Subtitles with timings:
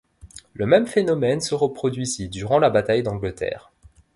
[0.55, 3.71] Le même phénomène se reproduisit durant la bataille d'Angleterre.